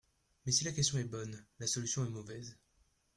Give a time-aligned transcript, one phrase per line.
[0.47, 2.57] Mais si la question est bonne, la solution est mauvaise.